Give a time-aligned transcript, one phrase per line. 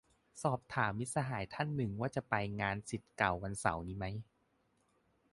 [0.41, 4.05] สอบถามมิตรสหายท่านหนึ่งว่าจะไปงานศิษย์เก่าวันเสาร์นี้ไหม